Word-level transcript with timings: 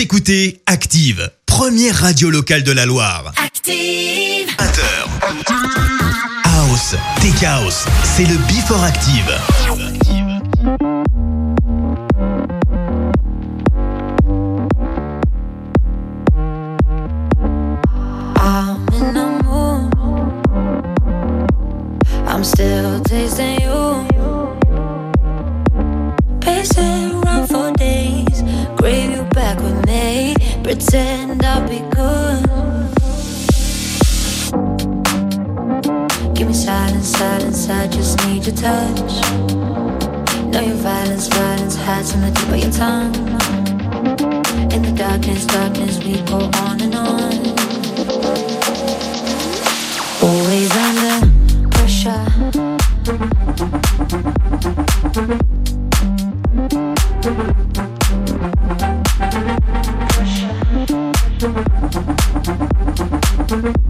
Écoutez 0.00 0.62
Active, 0.64 1.30
première 1.44 1.94
radio 1.94 2.30
locale 2.30 2.62
de 2.62 2.72
la 2.72 2.86
Loire. 2.86 3.34
Active 3.36 4.48
20h. 4.58 4.80
House, 6.42 6.94
Tech 7.20 7.44
House, 7.44 7.84
c'est 8.02 8.24
le 8.24 8.38
Before 8.48 8.82
Active. 8.82 9.89
pretend 30.74 31.44
I'll 31.44 31.68
be 31.68 31.80
good. 31.90 32.44
Give 36.32 36.46
me 36.46 36.54
silence, 36.54 37.08
silence, 37.08 37.68
I 37.68 37.88
just 37.88 38.24
need 38.24 38.46
your 38.46 38.54
touch. 38.54 39.12
Know 40.52 40.60
your 40.60 40.76
violence, 40.76 41.26
violence 41.26 41.74
hides 41.74 42.14
in 42.14 42.20
the 42.20 42.30
tip 42.30 42.48
of 42.50 42.58
your 42.58 42.70
tongue. 42.70 43.16
In 44.70 44.82
the 44.82 44.92
darkness, 44.96 45.44
darkness, 45.46 45.98
we 46.04 46.22
go 46.22 46.38
on 46.62 46.80
and 46.80 46.94
on. 46.94 47.32
Always 50.22 50.70
under 50.86 51.26
pressure. 51.70 52.30
thank 61.40 61.56
you 63.64 63.89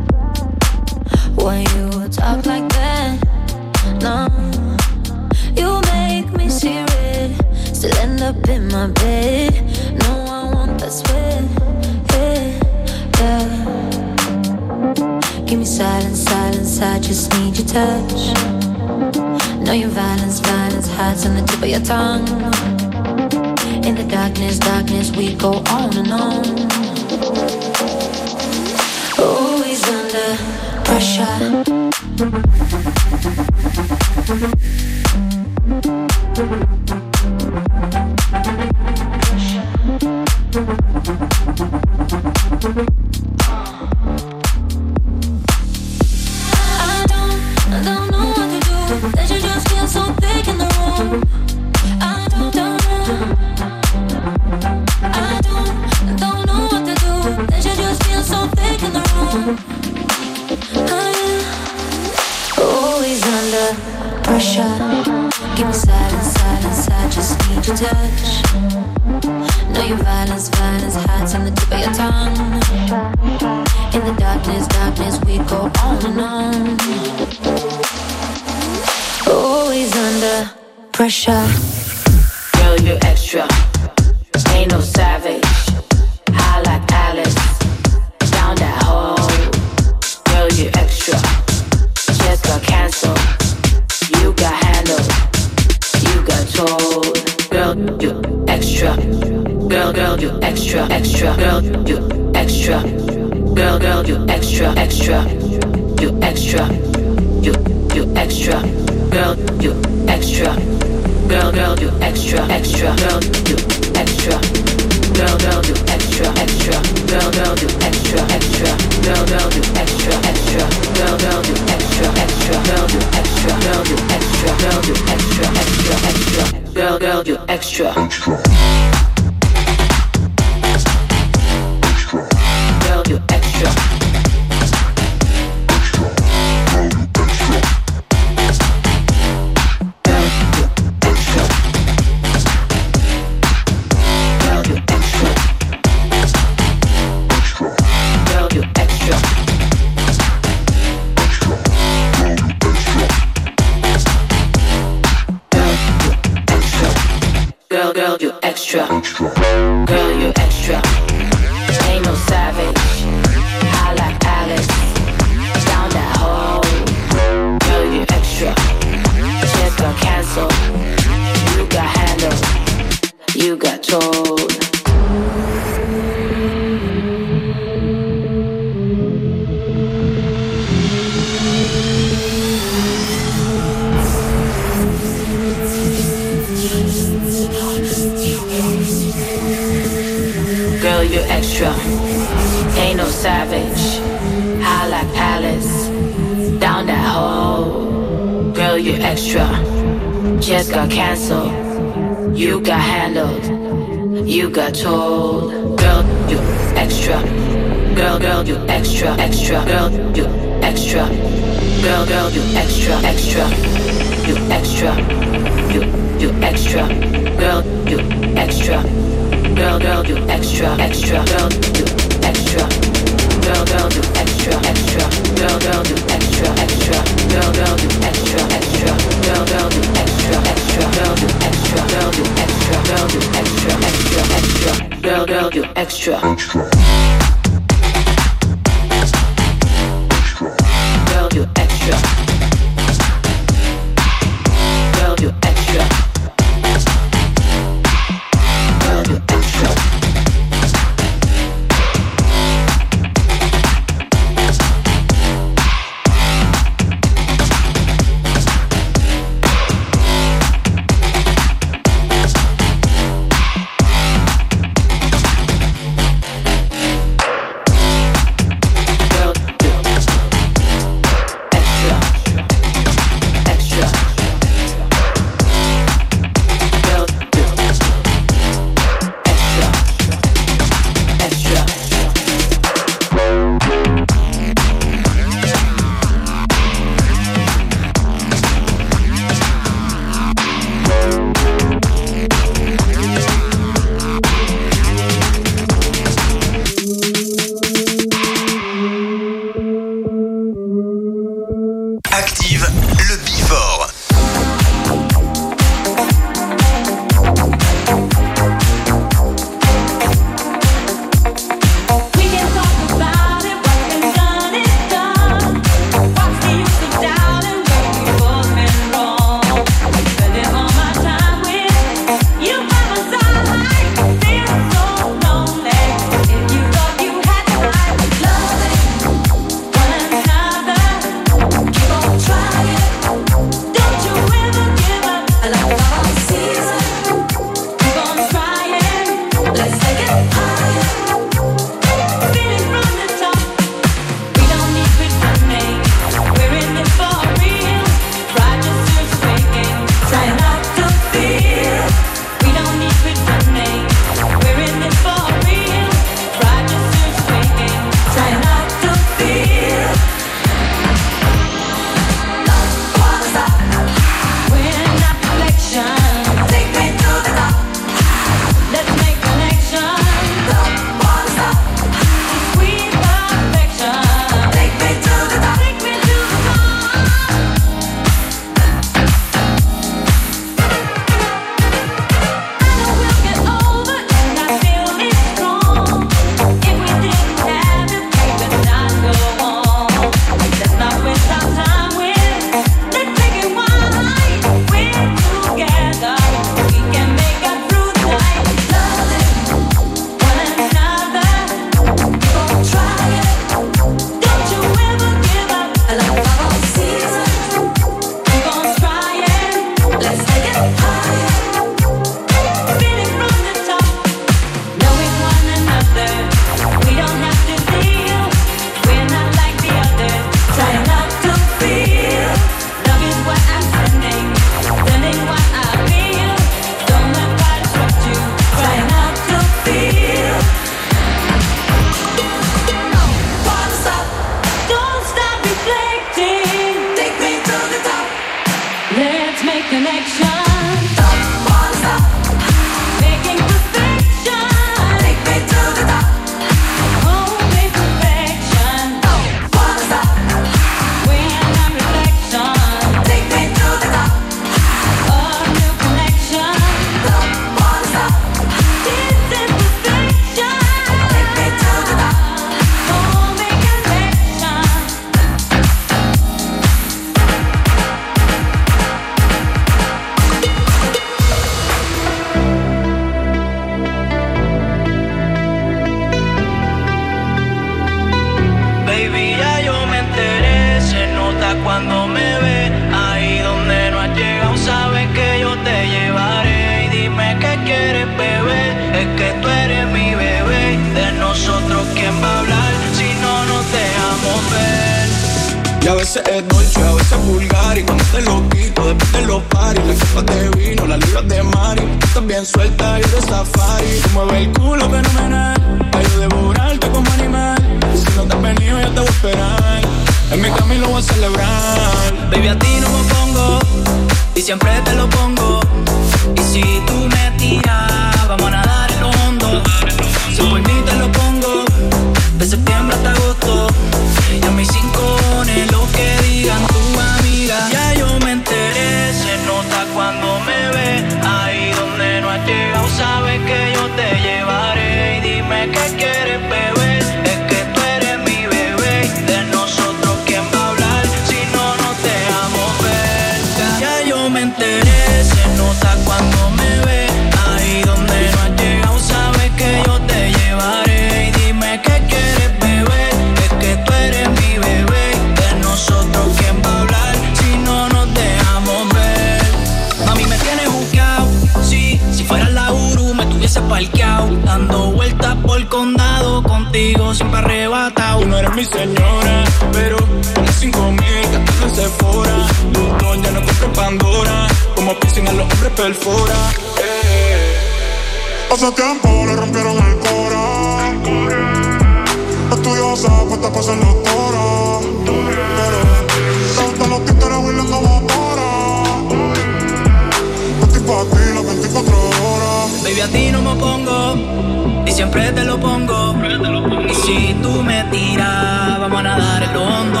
Y 596.88 596.94
si 596.94 597.34
tú 597.42 597.62
me 597.62 597.82
tiras, 597.84 598.78
vamos 598.78 599.00
a 599.00 599.02
nadar 599.02 599.42
el 599.42 599.56
hondo. 599.56 600.00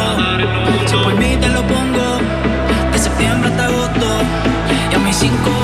Si 0.86 0.96
por 0.96 1.14
mí 1.14 1.36
te 1.40 1.48
lo 1.48 1.62
pongo, 1.62 2.18
de 2.92 2.98
septiembre 2.98 3.50
hasta 3.50 3.64
agosto. 3.64 4.06
Y 4.92 4.94
a 4.94 4.98
mis 4.98 5.16
cinco 5.16 5.63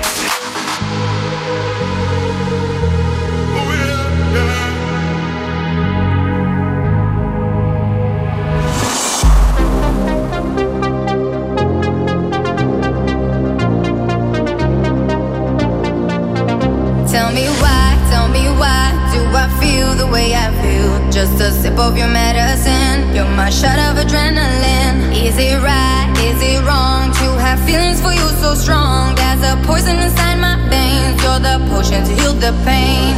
Just 21.11 21.41
a 21.41 21.51
sip 21.51 21.77
of 21.77 21.97
your 21.97 22.07
medicine, 22.07 23.13
you're 23.13 23.25
my 23.25 23.49
shot 23.49 23.77
of 23.77 23.97
adrenaline. 23.97 25.11
Is 25.13 25.37
it 25.37 25.61
right, 25.61 26.09
is 26.17 26.41
it 26.41 26.63
wrong 26.65 27.11
to 27.11 27.37
have 27.37 27.59
feelings 27.65 27.99
for 28.01 28.13
you 28.13 28.27
so 28.41 28.55
strong? 28.55 29.13
There's 29.15 29.43
a 29.43 29.57
poison 29.67 29.99
inside 29.99 30.37
my 30.39 30.55
veins, 30.69 31.21
you're 31.21 31.39
the 31.39 31.59
potion 31.69 32.03
to 32.05 32.13
heal 32.13 32.33
the 32.33 32.53
pain. 32.63 33.13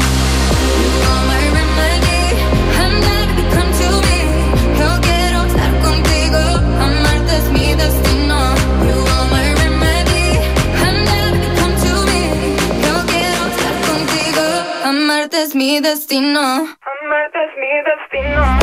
You 0.81 0.89
are 1.11 1.23
my 1.31 1.43
remedy, 1.53 2.23
come 2.75 3.71
to 3.79 3.87
me. 4.07 4.19
Quiero 5.05 5.39
estar 5.45 5.71
contigo, 5.85 6.41
es 7.37 7.45
mi 7.51 7.75
destino. 7.75 8.39
You 8.89 8.97
are 9.15 9.27
my 9.29 9.47
remedy, 9.61 10.25
come 10.79 11.75
to 11.83 11.93
me. 12.09 12.21
Quiero 13.11 13.43
estar 13.53 13.75
contigo, 13.87 14.45
es 15.31 15.55
mi 15.55 15.79
destino. 15.79 16.75
Amarte 17.73 18.19
es 18.19 18.62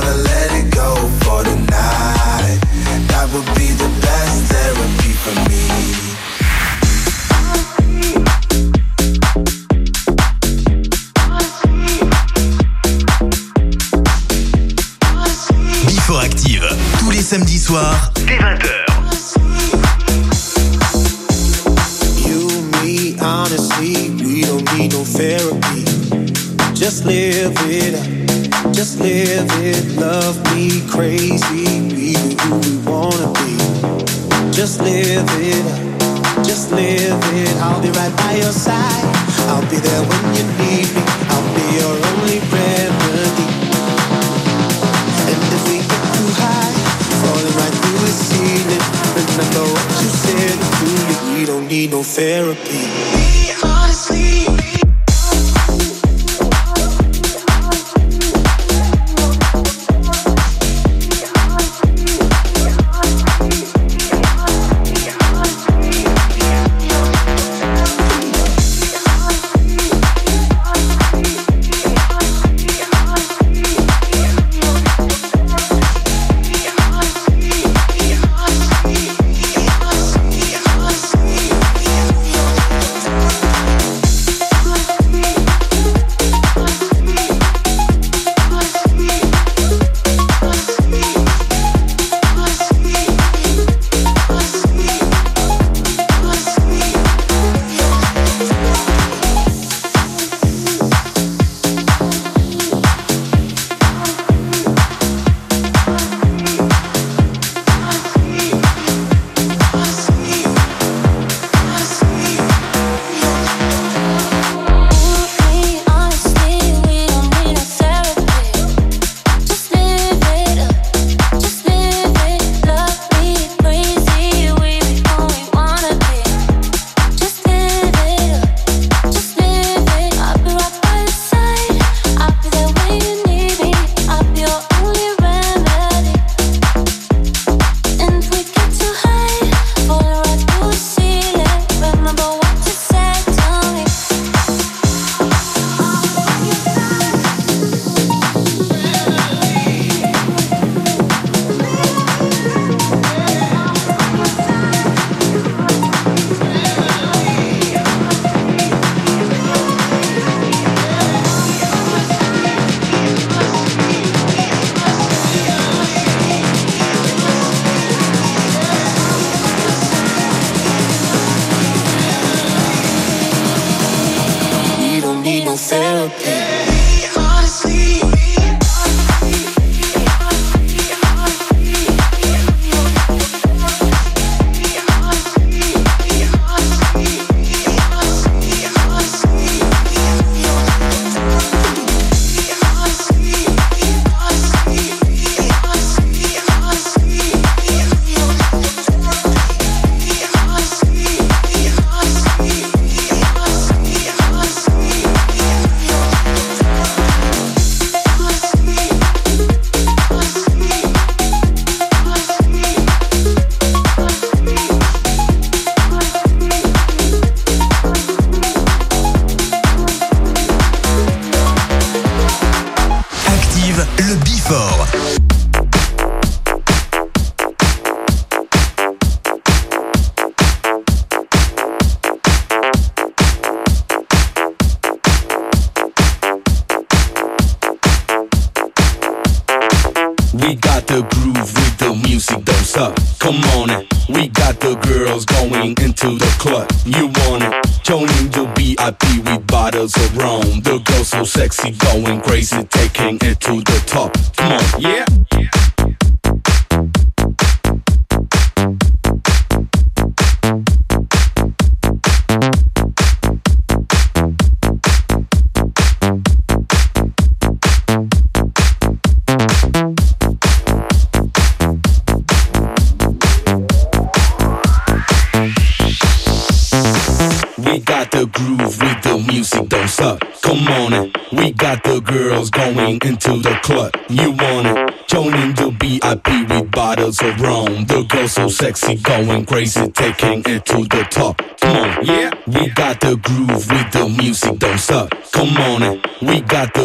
gonna 0.00 0.16
let 0.16 0.52
it 0.52 0.72
go 0.72 0.94
for 1.22 1.42
tonight. 1.44 2.58
That 3.08 3.28
would 3.32 3.46
be 3.56 3.68
the 3.72 3.88
best 4.00 4.52
therapy 4.52 5.12
for 5.22 5.34
me. 5.48 5.58
samedi 17.28 17.58
soir 17.58 18.17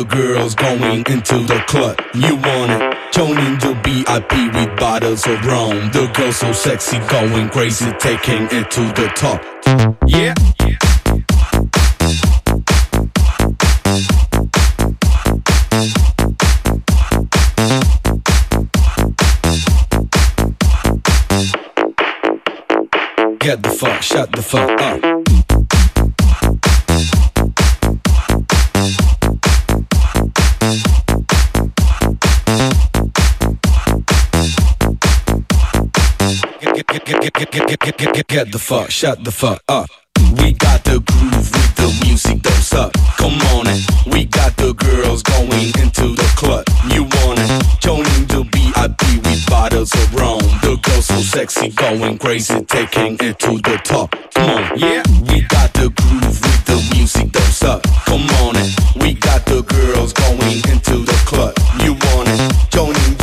girls 0.05 0.55
going 0.55 1.03
into 1.07 1.39
the 1.39 1.63
club. 1.67 1.99
You 2.13 2.35
want 2.35 2.71
it? 2.71 2.97
Joining 3.13 3.57
the 3.59 3.73
VIP 3.83 4.53
with 4.53 4.79
bottles 4.79 5.25
of 5.27 5.45
rum. 5.45 5.91
The 5.91 6.11
girls 6.15 6.37
so 6.37 6.51
sexy, 6.51 6.99
going 7.07 7.49
crazy, 7.49 7.91
taking 7.99 8.47
it 8.51 8.71
to 8.71 8.81
the 8.93 9.11
top. 9.15 9.41
Yeah. 10.07 10.33
Get 23.39 23.61
the 23.61 23.69
fuck, 23.69 24.01
shut 24.01 24.31
the 24.31 24.41
fuck 24.41 24.81
up. 24.81 25.12
get, 37.51 37.67
get, 37.67 37.79
get, 37.79 37.79
get, 37.79 37.97
get, 37.97 38.13
get, 38.13 38.27
get 38.27 38.51
the 38.51 38.59
fuck, 38.59 38.89
shut 38.89 39.23
the 39.23 39.31
fuck 39.31 39.61
up. 39.67 39.89
We 40.37 40.53
got 40.53 40.83
the 40.83 40.99
groove 40.99 41.51
with 41.51 41.75
the 41.75 42.05
music 42.05 42.41
that's 42.43 42.73
up. 42.73 42.93
Come 43.17 43.39
on 43.53 43.67
in. 43.67 43.81
we 44.11 44.25
got 44.25 44.55
the 44.57 44.73
girls 44.73 45.23
going 45.23 45.51
into 45.51 46.15
the 46.15 46.29
club. 46.35 46.65
You 46.89 47.03
want 47.03 47.39
it? 47.39 47.79
join 47.79 48.03
the 48.27 48.43
VIP 48.51 49.25
with 49.25 49.45
bottles 49.49 49.93
of 49.93 50.13
rum. 50.15 50.39
The 50.61 50.79
girls 50.81 51.05
so 51.05 51.17
sexy, 51.17 51.69
going 51.69 52.17
crazy, 52.17 52.63
taking 52.65 53.17
it 53.19 53.39
to 53.39 53.57
the 53.57 53.79
top. 53.83 54.15
Come 54.33 54.49
on, 54.49 54.79
yeah. 54.79 55.03
We 55.29 55.41
got 55.41 55.73
the 55.73 55.89
groove 55.89 56.39
with 56.41 56.65
the 56.65 56.95
music 56.95 57.31
that's 57.33 57.63
up. 57.63 57.83
Come 58.05 58.27
on 58.41 58.55
in. 58.55 58.69
we 59.01 59.13
got 59.13 59.45
the 59.45 59.61
girls 59.63 60.13
going 60.13 60.59
into 60.71 61.03
the 61.03 61.19
club. 61.25 61.53
You 61.81 61.93
want 61.93 62.29
it? 62.29 62.69
join 62.69 63.22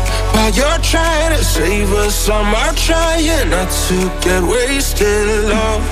While 0.33 0.51
you're 0.51 0.81
trying 0.81 1.31
to 1.37 1.43
save 1.43 1.91
us, 1.93 2.29
I'm 2.29 2.53
trying 2.75 3.49
not 3.49 3.69
to 3.87 3.97
get 4.21 4.43
wasted 4.43 5.27
love. 5.49 5.83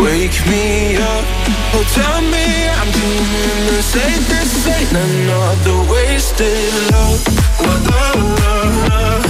Wake 0.00 0.40
me 0.46 0.96
up. 0.96 1.24
Oh, 1.72 1.84
tell 1.94 2.20
me 2.34 2.46
I'm 2.78 2.90
doing 2.92 3.66
the. 3.66 4.20
This 4.28 4.66
ain't 4.68 4.92
another 4.92 5.90
wasted 5.90 6.72
love. 6.92 7.20
La 7.60 8.12
la 8.12 8.62
la 8.86 9.29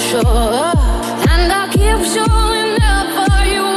show 0.00 0.18
and 1.30 1.52
I 1.52 1.68
keep 1.72 2.00
showing 2.14 2.80
up 2.96 3.06
for 3.16 3.40
you. 3.52 3.68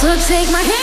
So 0.00 0.08
take 0.28 0.50
my 0.52 0.60
hand. 0.60 0.79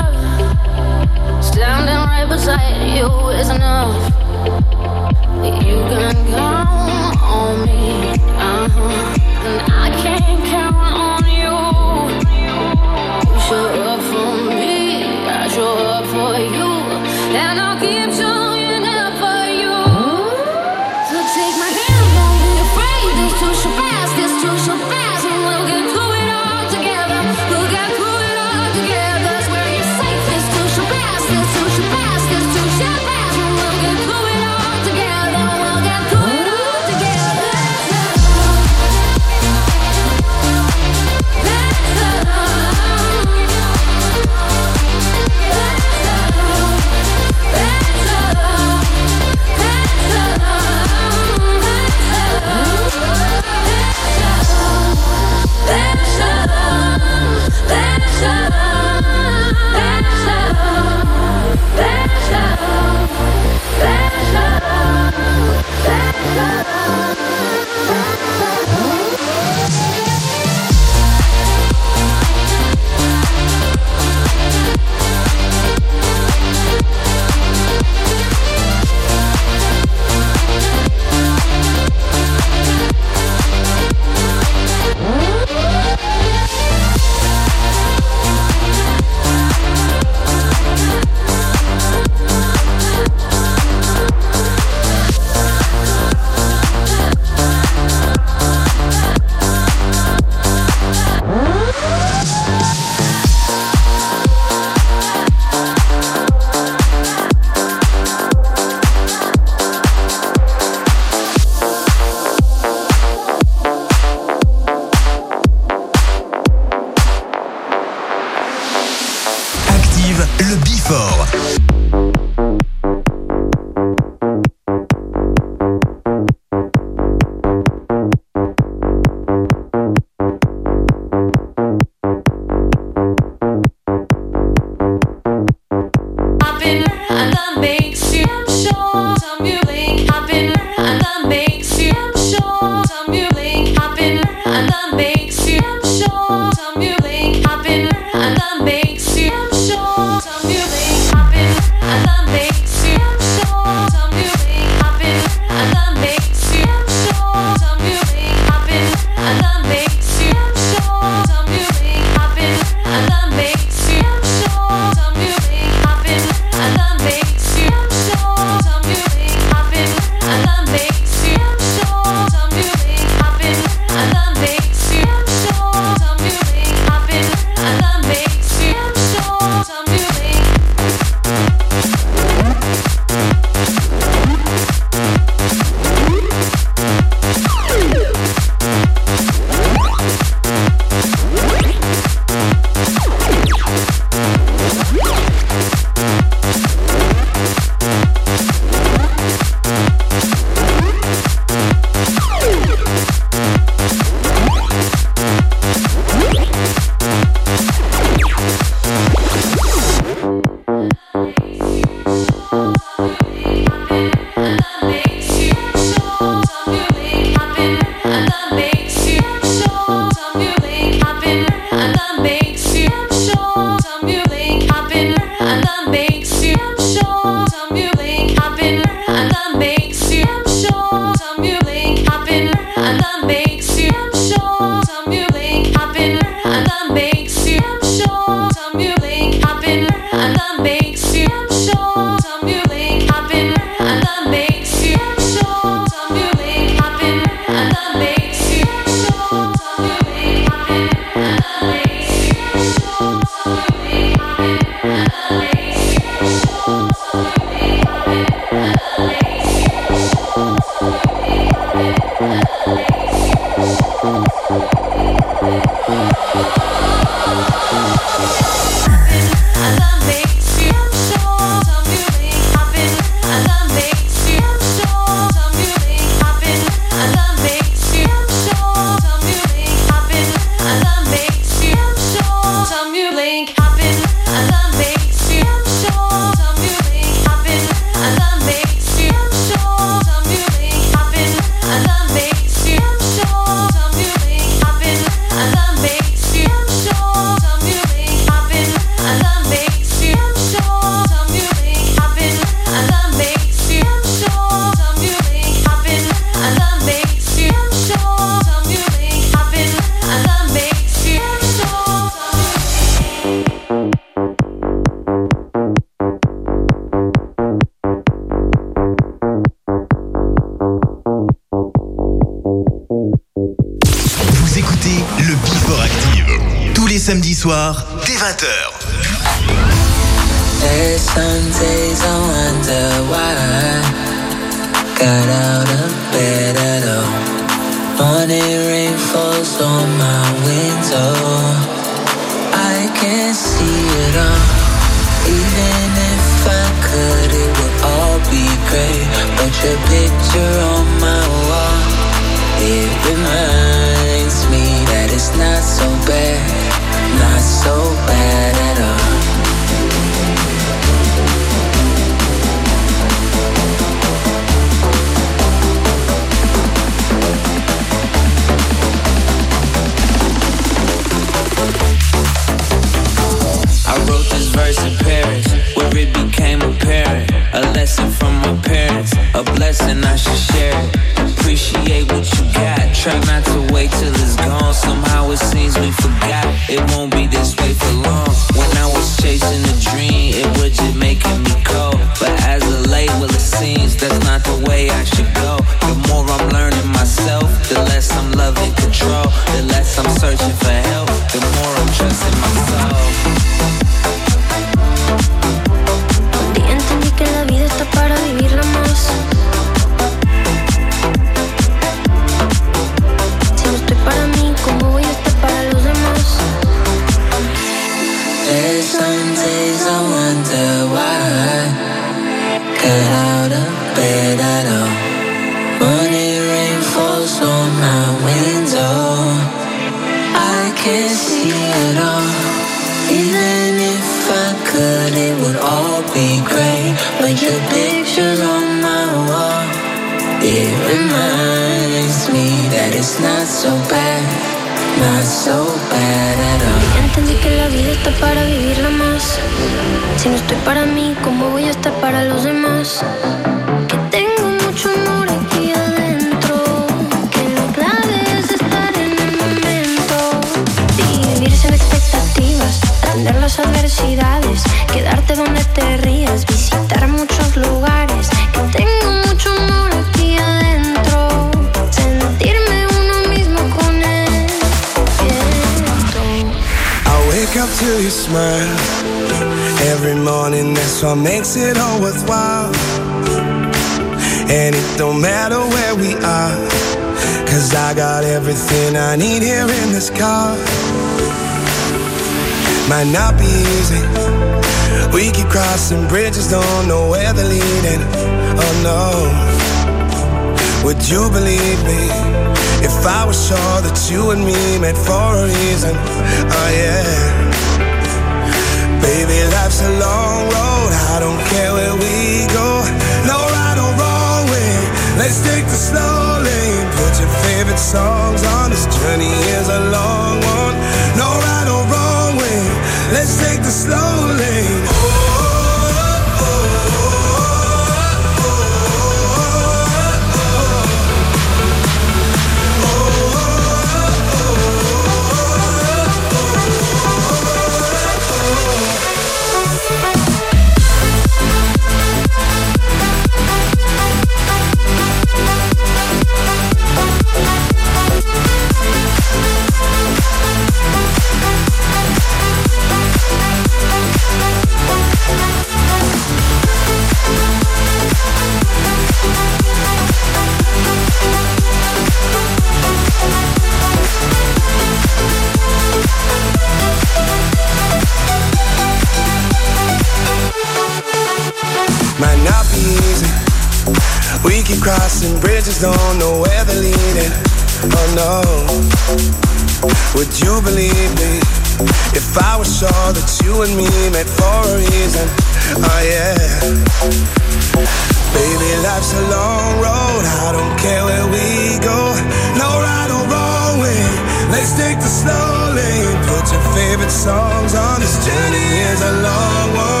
Songs 597.11 597.75
on. 597.75 597.99
This 597.99 598.25
journey 598.25 598.69
is 598.91 599.01
a 599.01 599.11
long 599.21 599.75
one. 599.75 600.00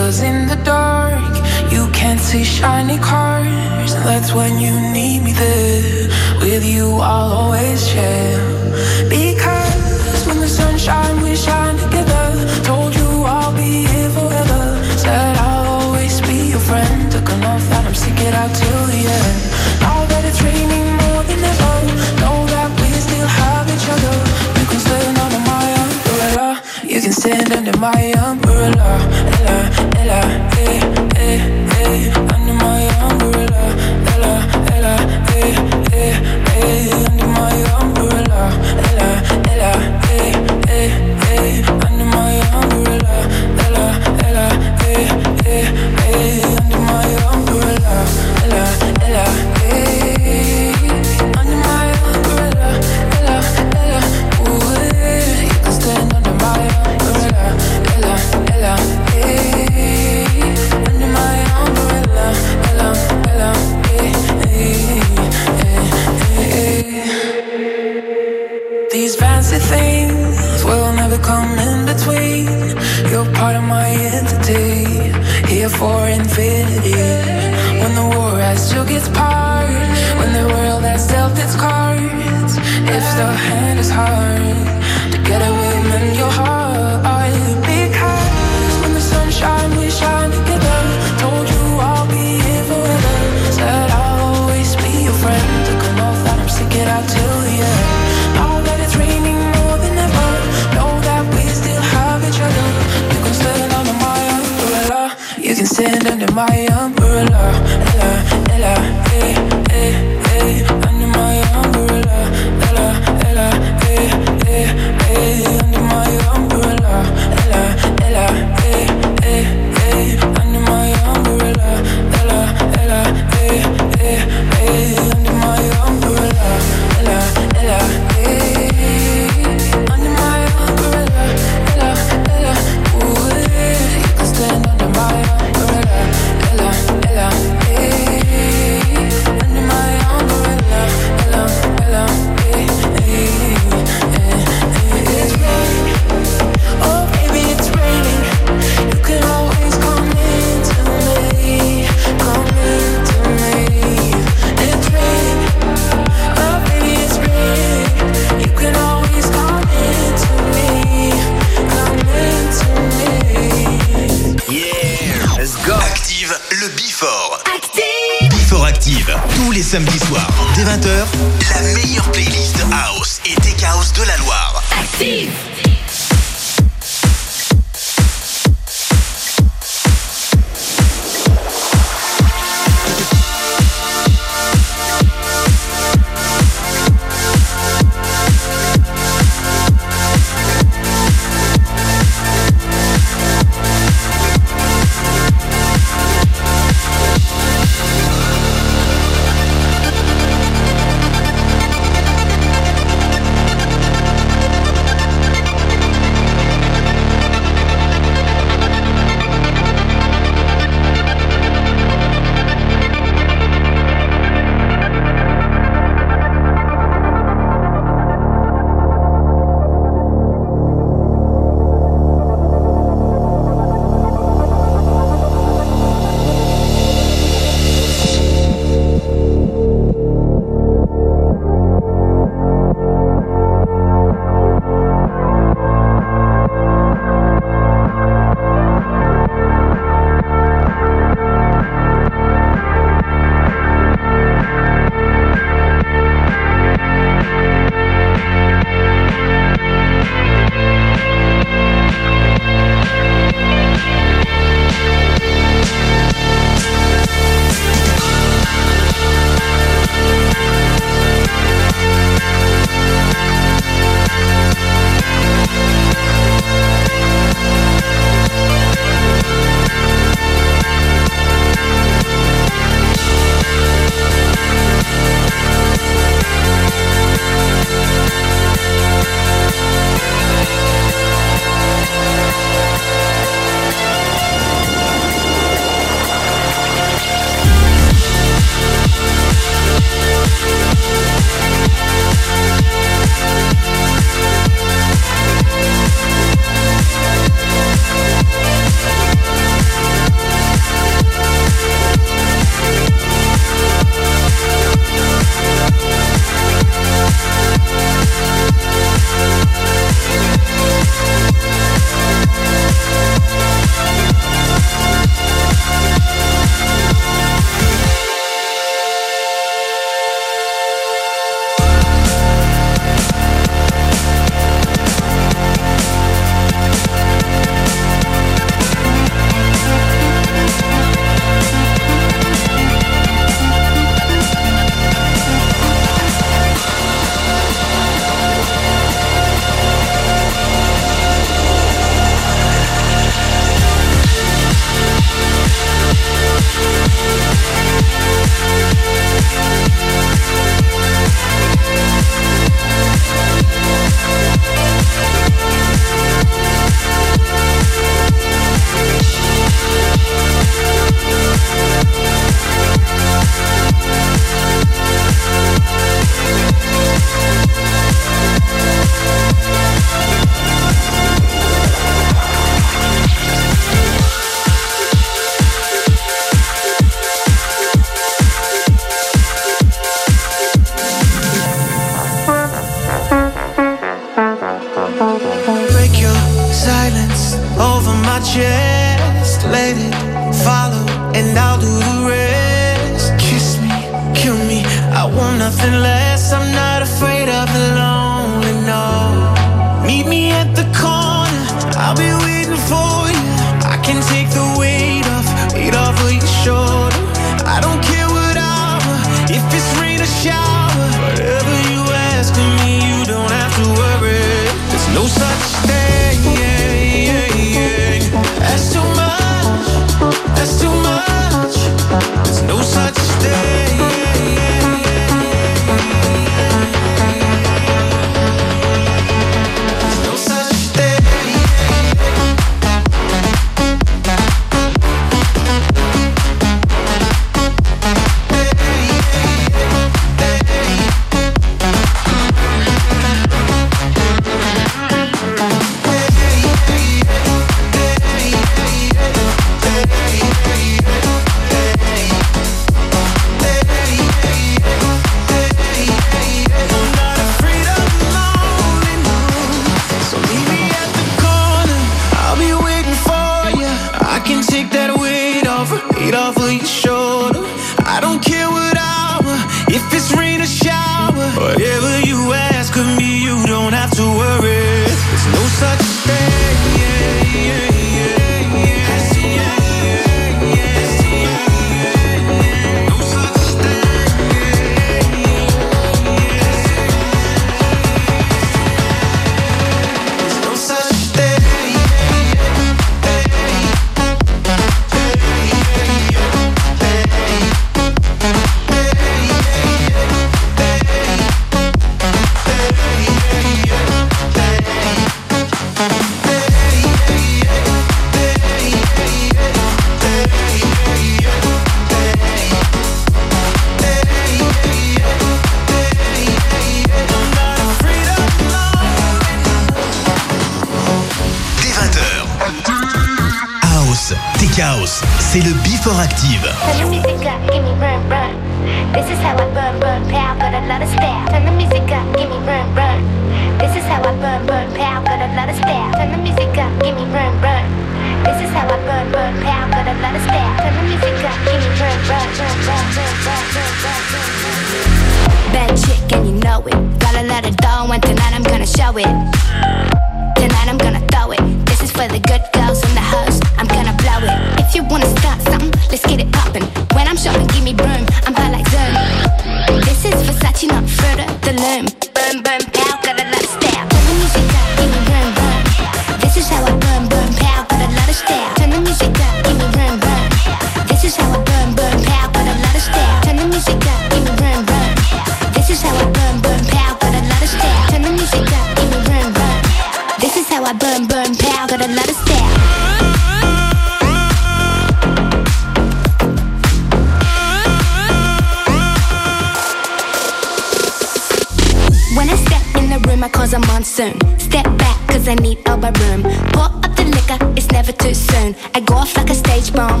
like 599.18 599.30
a 599.30 599.34
stage 599.34 599.72
bomb. 599.72 600.00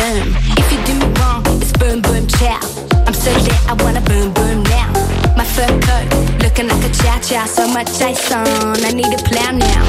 Boom. 0.00 0.26
If 0.60 0.66
you 0.72 0.78
do 0.88 0.94
me 1.00 1.08
wrong, 1.20 1.42
it's 1.60 1.72
boom 1.80 2.00
boom 2.00 2.26
chow. 2.26 2.60
I'm 3.06 3.12
so 3.12 3.30
lit, 3.44 3.60
I 3.70 3.74
wanna 3.82 4.00
boom 4.00 4.32
boom 4.32 4.62
now. 4.64 4.88
My 5.36 5.44
fur 5.44 5.68
coat, 5.86 6.08
looking 6.42 6.68
like 6.72 6.84
a 6.88 6.92
cha 7.00 7.20
cha. 7.20 7.44
So 7.44 7.68
much 7.68 7.90
ice 8.00 8.32
on, 8.32 8.80
I 8.88 8.92
need 9.00 9.12
a 9.12 9.22
plan 9.28 9.58
now. 9.58 9.82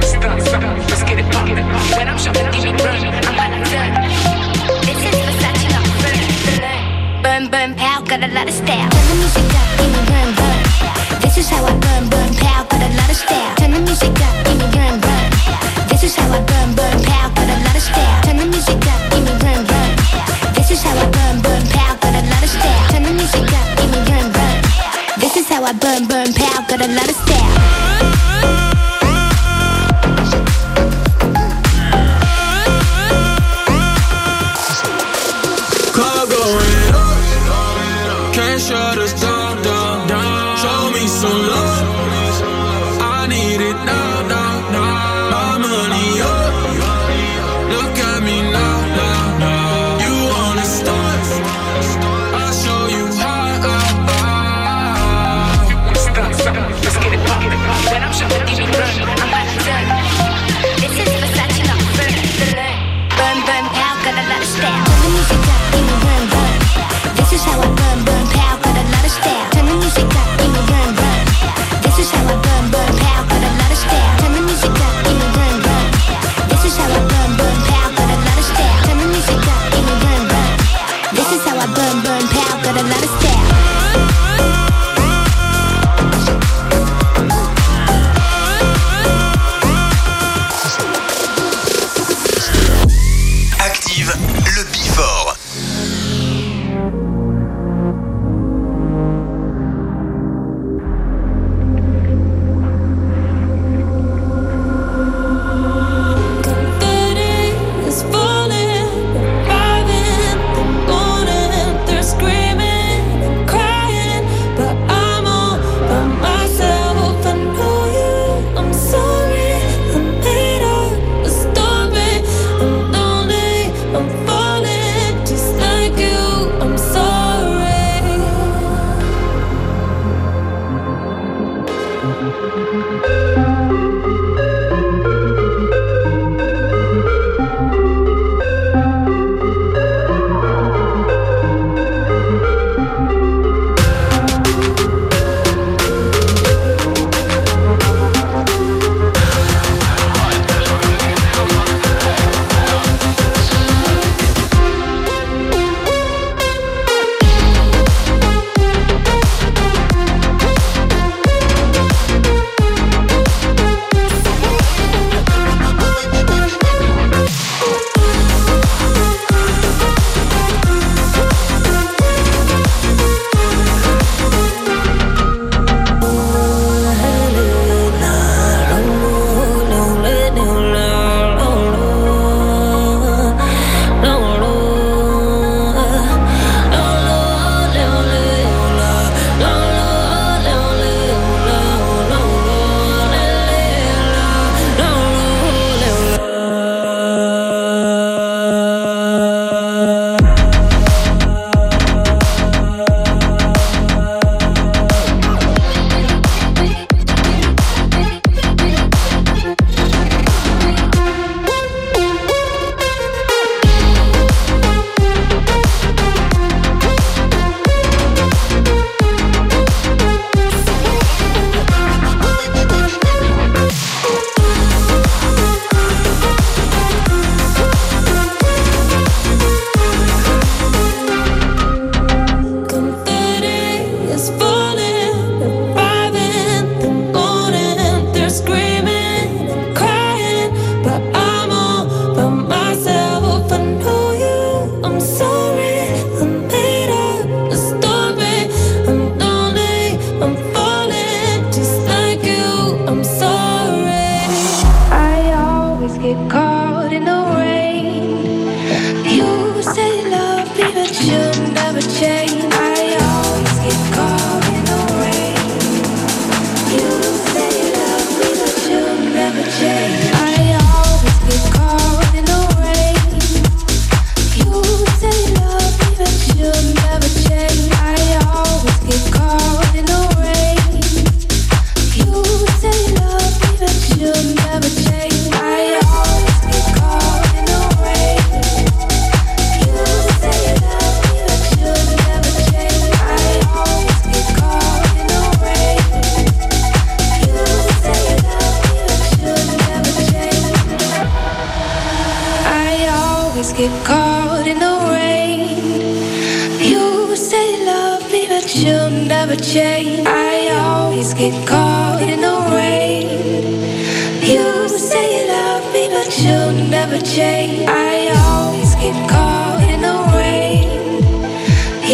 Stop, 0.00 0.40
stop, 0.40 0.62
let's 0.88 1.02
get 1.04 1.18
it. 1.20 1.26
When 1.96 2.08
I'm 2.08 2.18
shopping, 2.18 2.48
give 2.52 2.64
me 2.64 2.72
run. 2.84 3.00
I'm 3.28 3.40
out 3.44 3.52
of. 3.52 3.64
This 4.88 5.00
is 5.08 5.14
Versace, 5.26 5.66
not 5.74 5.84
Boom 7.24 7.42
boom 7.52 7.70
pow, 7.76 8.00
got 8.10 8.22
a 8.24 8.30
lot 8.36 8.48
of 8.48 8.54
style. 8.54 8.88
Turn 8.94 9.06
the 9.10 9.16
music 9.20 9.48
up, 9.60 9.68
give 9.78 9.90
me 9.94 10.00
run 10.12 10.28
run. 10.40 10.60
This 11.22 11.36
is 11.36 11.48
how 11.52 11.62
I 11.64 11.72
burn 11.84 12.04
burn 12.12 12.32
pow, 12.42 12.64
got 12.70 12.82
a 12.88 12.90
lot 12.98 13.10
of 13.10 13.18
style. 13.24 13.54
Turn 13.60 13.72
the 13.76 13.80
music 13.80 14.16
up, 14.26 14.34
give 14.46 14.58
me 14.60 14.66
run 14.76 14.94
run. 15.06 15.26
This 15.90 16.02
is 16.04 16.16
how 16.16 16.28
I 16.32 16.40
burn 16.40 16.74
burn. 16.74 17.02
pow. 17.04 17.13
I 25.66 25.72
burn, 25.72 26.06
burn, 26.06 26.32
pow, 26.34 26.66
got 26.68 26.82
a 26.82 26.88
lot 26.92 27.08
of 27.08 27.16
style. 27.16 28.13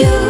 You 0.00 0.29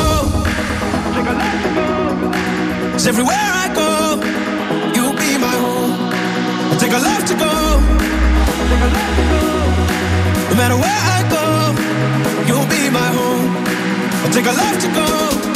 Everywhere 3.03 3.33
I 3.35 3.67
go, 3.73 4.21
you'll 4.93 5.17
be 5.17 5.35
my 5.35 5.55
home. 5.65 6.13
I'll 6.71 6.79
take 6.79 6.93
a 6.93 6.99
life 6.99 7.25
to 7.25 7.33
go. 7.33 7.51
No 10.49 10.55
matter 10.55 10.77
where 10.77 11.01
I 11.17 11.21
go, 11.35 11.43
you'll 12.47 12.69
be 12.69 12.91
my 12.91 13.09
home. 13.17 13.57
I 14.23 14.29
take 14.31 14.45
a 14.45 14.53
to 14.81 14.87
go. 14.93 15.50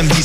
samedi 0.00 0.22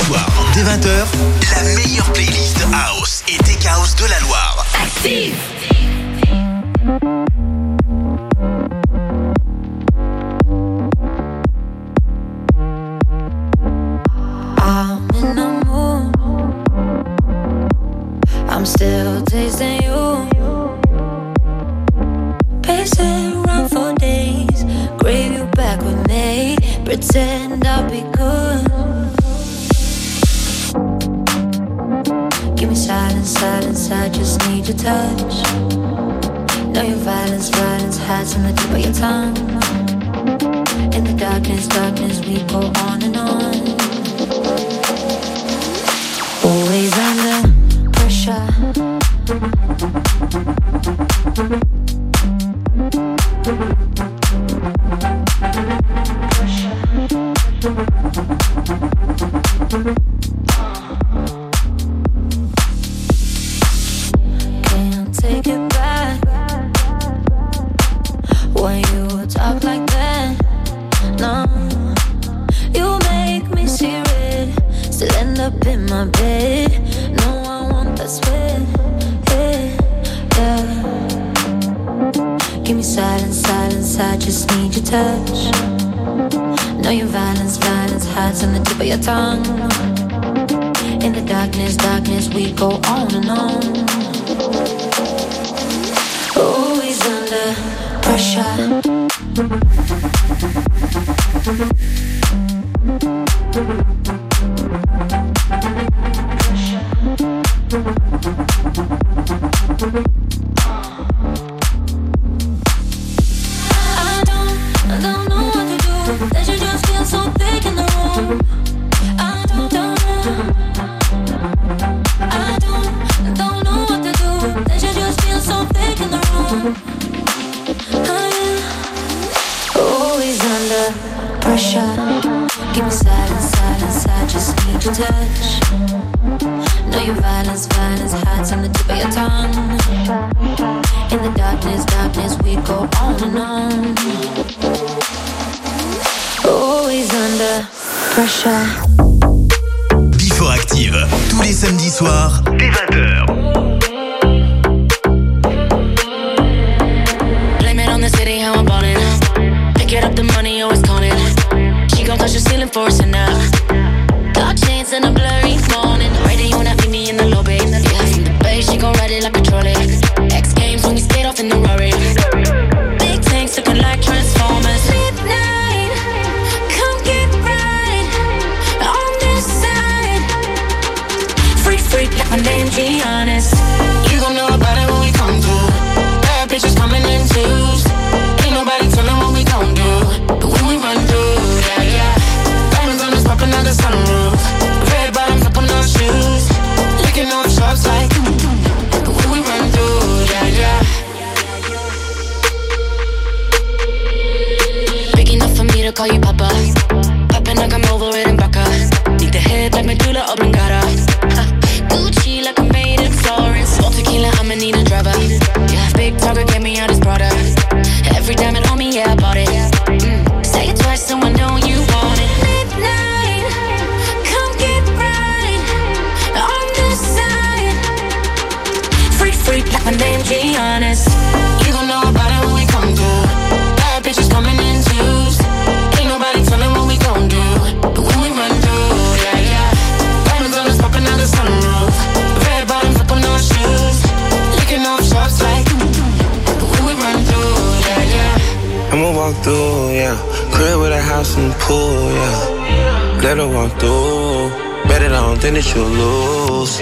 walk 249.26 249.44
through, 249.44 249.90
yeah. 249.92 250.16
Crib 250.54 250.80
with 250.80 250.92
a 250.92 251.02
house 251.02 251.36
and 251.38 251.52
pool, 251.54 252.12
yeah. 252.12 253.20
Let 253.24 253.38
her 253.38 253.48
walk 253.48 253.72
through. 253.80 254.50
Bet 254.88 255.02
it 255.02 255.12
on, 255.12 255.40
then 255.40 255.56
that 255.56 255.66
you'll 255.74 255.90
lose. 255.90 256.80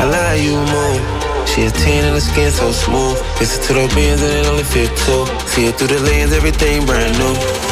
I 0.00 0.04
love 0.06 0.26
how 0.30 0.38
you 0.46 0.54
move. 0.74 1.02
She 1.48 1.66
a 1.66 1.70
10 1.70 2.04
and 2.04 2.16
the 2.16 2.20
skin 2.20 2.50
so 2.52 2.70
smooth. 2.70 3.18
Listen 3.40 3.60
to 3.66 3.72
the 3.74 3.94
beans 3.94 4.22
and 4.22 4.32
it 4.32 4.46
only 4.46 4.64
fit 4.64 4.90
two. 5.04 5.26
See 5.50 5.66
it 5.66 5.74
through 5.74 5.88
the 5.88 6.00
lens, 6.00 6.32
everything 6.32 6.86
brand 6.86 7.18
new. 7.18 7.71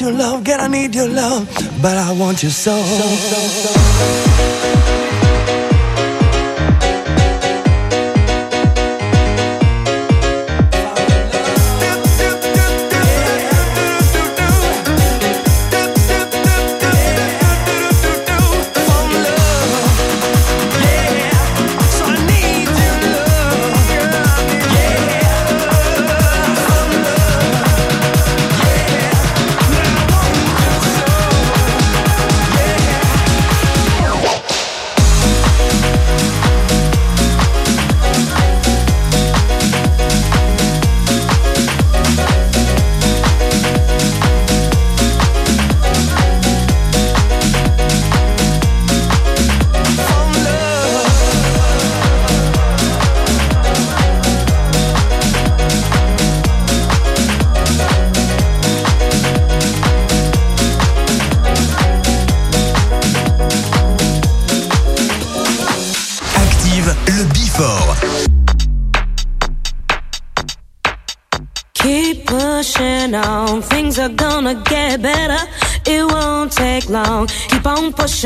your 0.00 0.12
love, 0.12 0.44
girl, 0.44 0.60
I 0.60 0.68
need 0.68 0.94
your 0.94 1.08
love, 1.08 1.46
but 1.82 1.96
I 1.96 2.12
want 2.12 2.42
your 2.42 2.52
soul. 2.52 2.84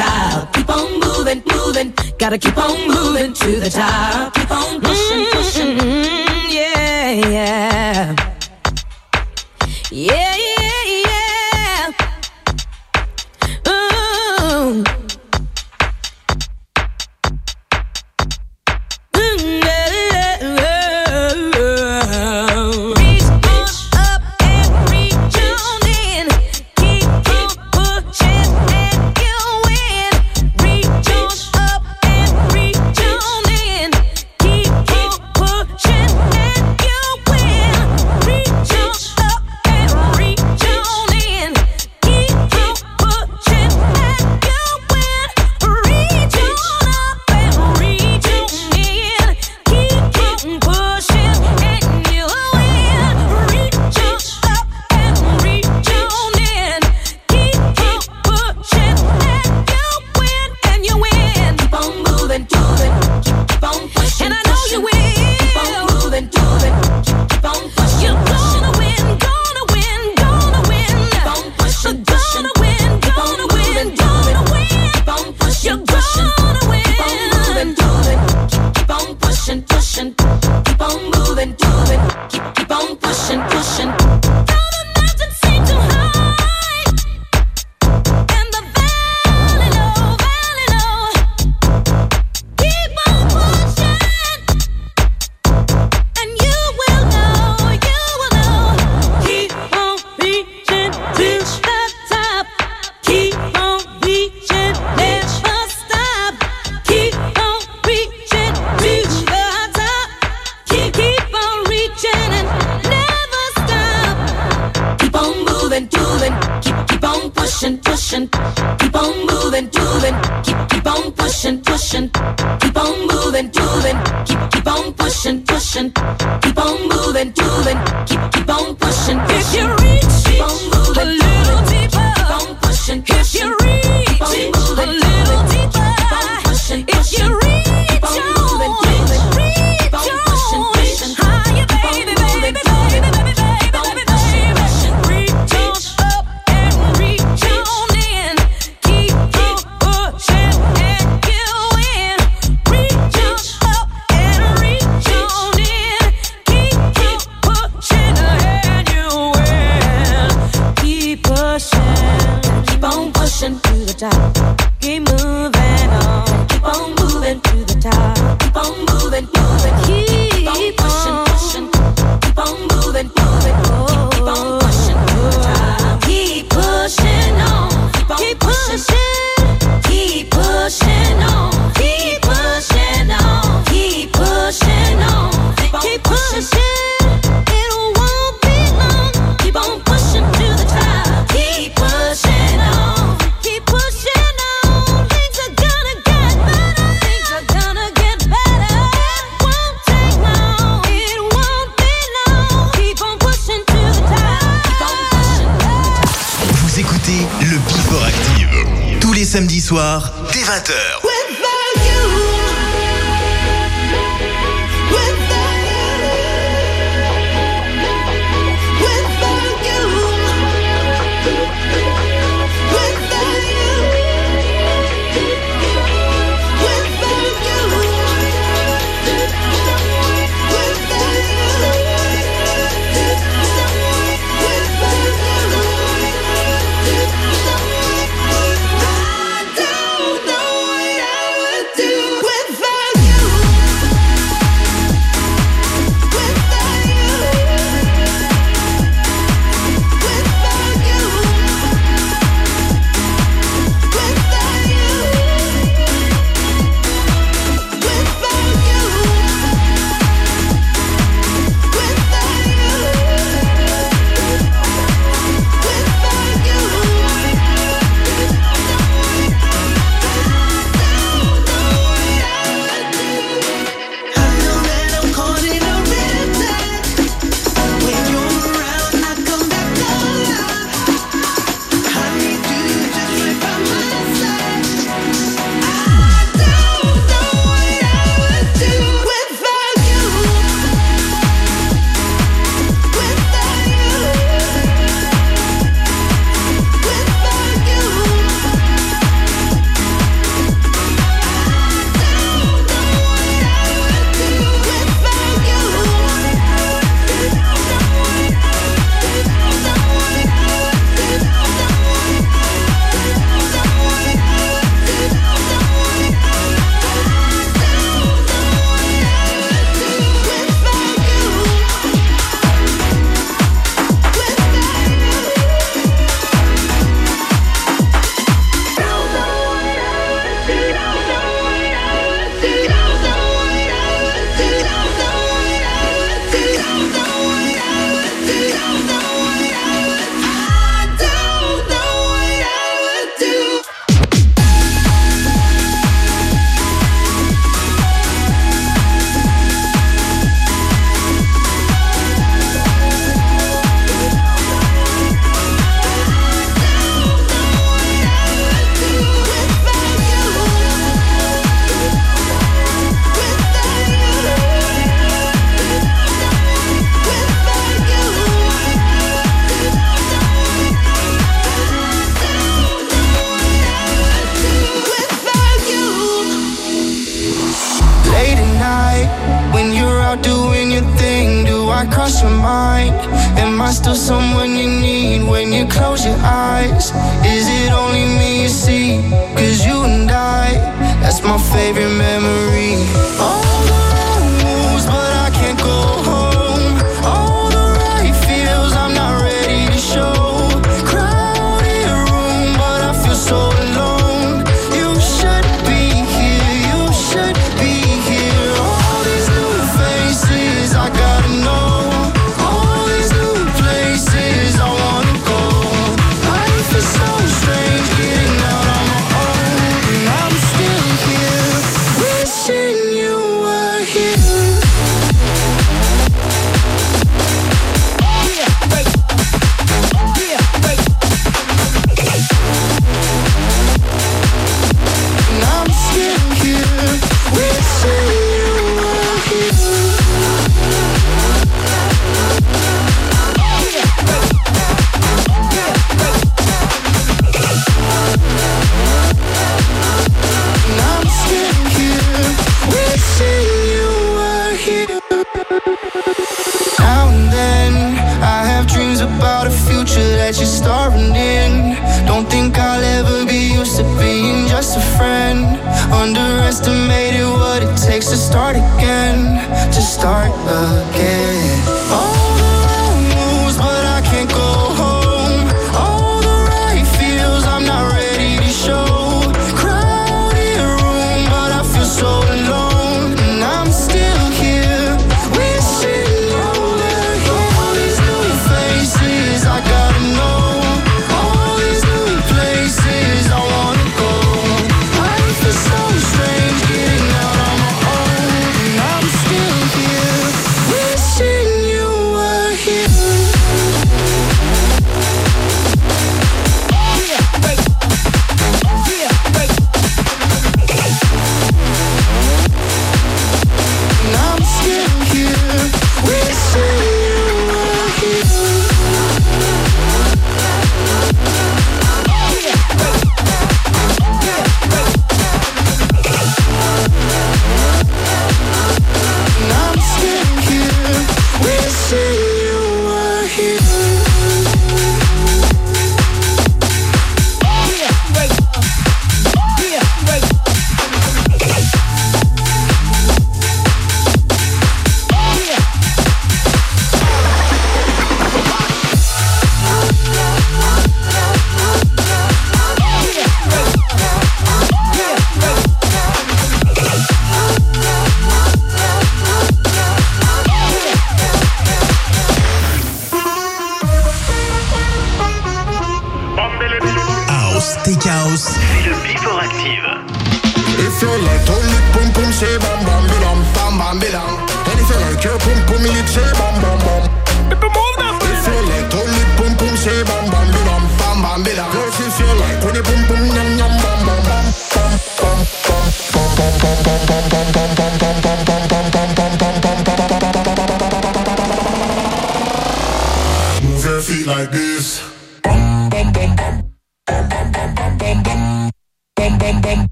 top. 0.00 0.52
Keep 0.52 0.70
on 0.70 1.00
moving, 1.00 1.42
moving. 1.52 1.94
Gotta 2.18 2.38
keep 2.38 2.56
on 2.56 2.88
moving 2.88 3.32
to 3.32 3.60
the 3.60 3.70
top. 3.70 4.37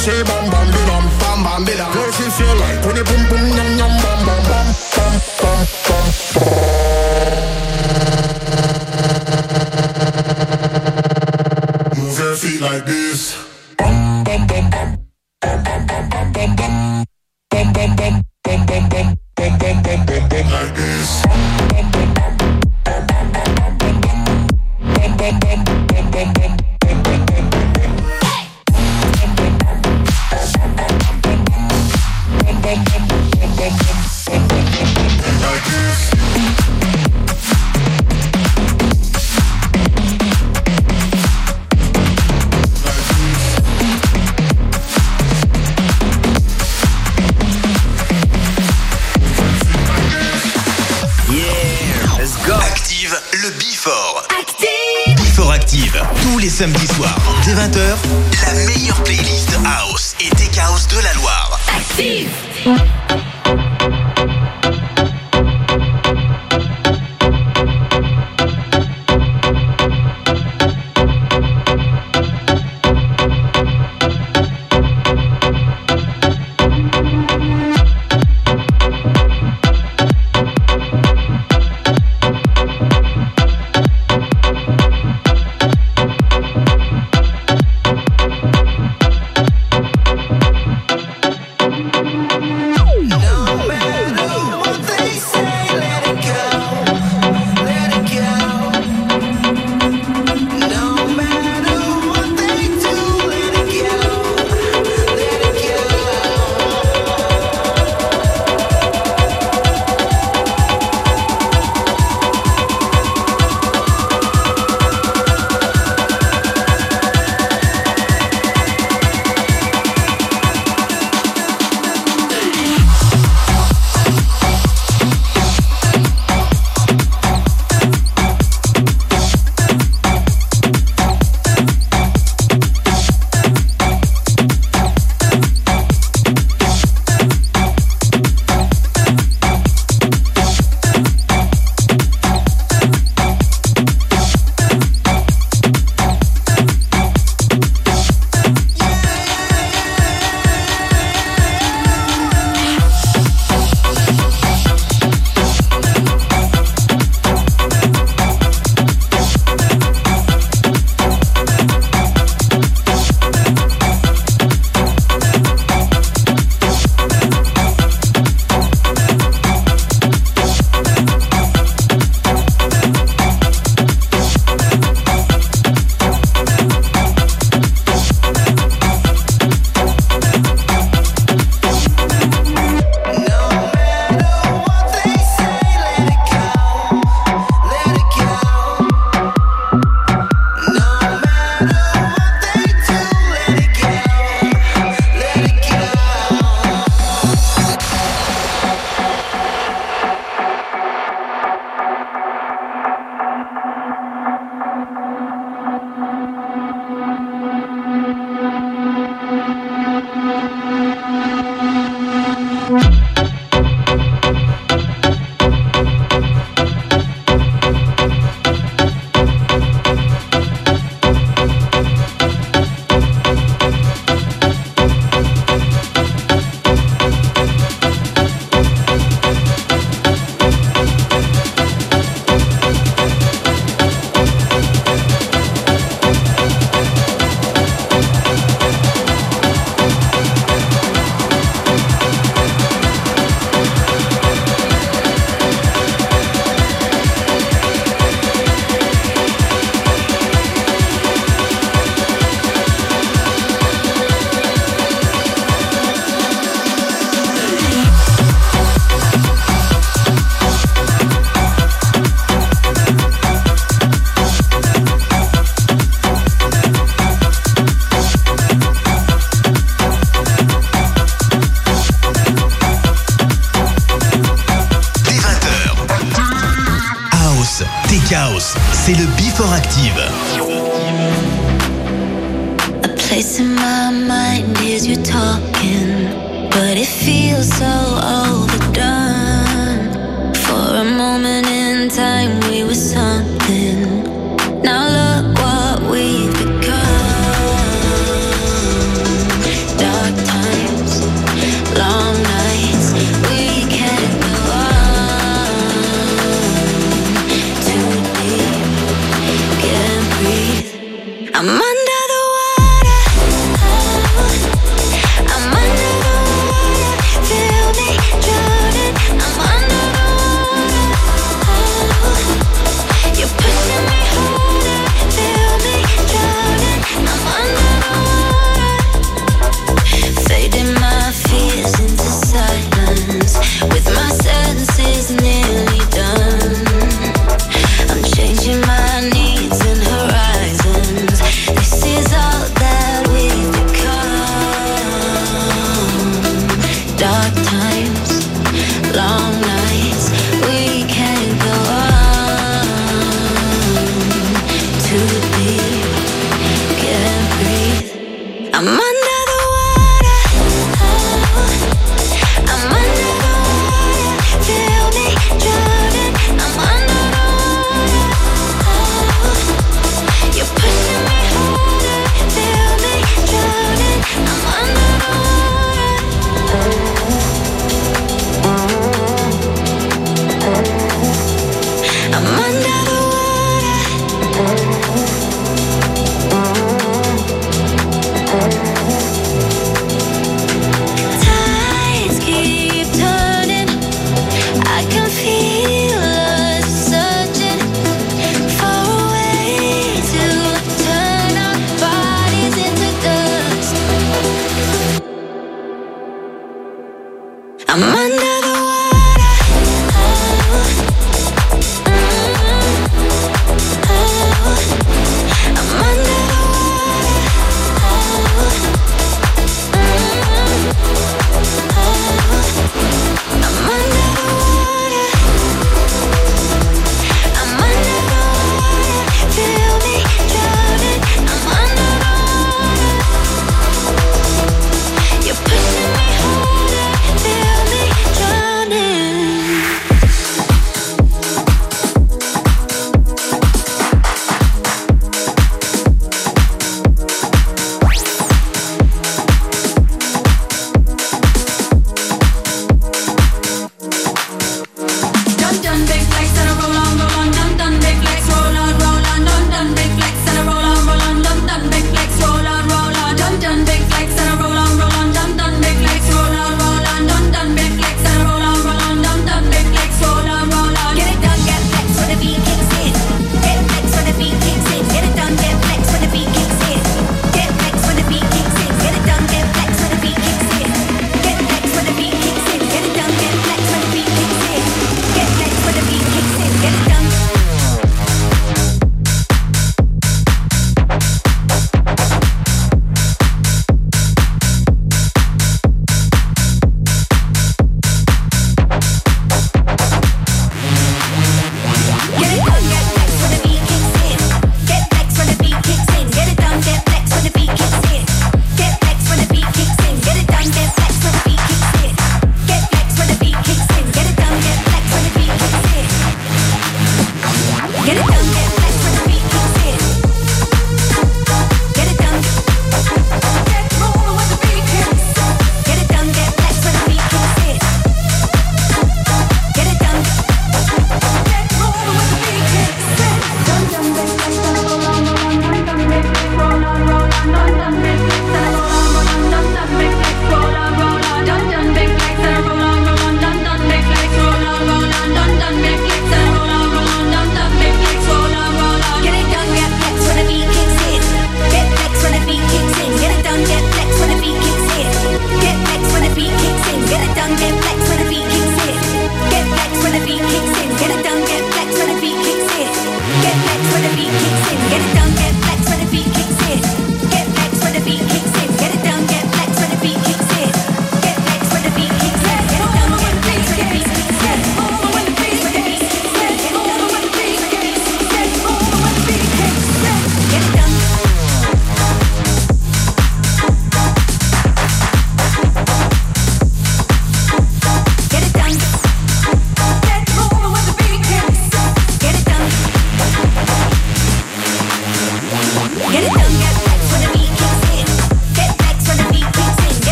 say 0.00 0.22
bye. 0.22 0.39